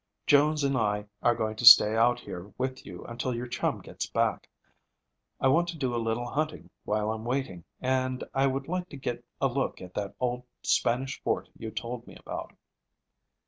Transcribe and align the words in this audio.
Jones 0.25 0.63
and 0.63 0.75
I 0.75 1.05
are 1.21 1.35
going 1.35 1.55
to 1.57 1.63
stay 1.63 1.95
out 1.95 2.19
here 2.19 2.51
with 2.57 2.87
you 2.87 3.05
until 3.05 3.35
your 3.35 3.45
chum 3.45 3.81
gets 3.83 4.07
back. 4.09 4.49
I 5.39 5.47
want 5.47 5.67
to 5.67 5.77
do 5.77 5.93
a 5.93 6.01
little 6.01 6.25
hunting 6.27 6.71
while 6.85 7.11
I'm 7.11 7.23
waiting, 7.23 7.63
and 7.81 8.23
I 8.33 8.47
would 8.47 8.67
like 8.67 8.89
to 8.89 8.97
get 8.97 9.23
a 9.39 9.45
look 9.47 9.79
at 9.79 9.93
that 9.93 10.15
old 10.19 10.41
Spanish 10.63 11.21
fort 11.21 11.49
you 11.55 11.69
told 11.69 12.07
me 12.07 12.15
about." 12.19 12.55